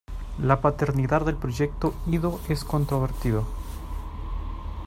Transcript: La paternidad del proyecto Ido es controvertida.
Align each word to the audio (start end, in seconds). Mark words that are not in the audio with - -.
La 0.41 0.59
paternidad 0.59 1.23
del 1.27 1.35
proyecto 1.37 1.93
Ido 2.07 2.39
es 2.49 2.63
controvertida. 2.63 3.43